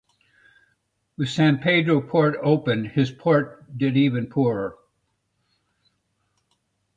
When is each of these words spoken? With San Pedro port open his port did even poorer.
With 1.15 1.29
San 1.29 1.59
Pedro 1.59 2.01
port 2.01 2.35
open 2.41 2.85
his 2.85 3.11
port 3.11 3.63
did 3.77 3.95
even 3.95 4.25
poorer. 4.31 4.75